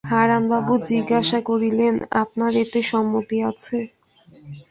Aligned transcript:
হারানবাবু 0.11 0.73
জিজ্ঞাসা 0.89 1.39
করিলেন, 1.49 1.93
আপনার 2.21 2.51
এতে 2.63 2.79
সম্মতি 2.91 3.37
আছে? 3.49 3.77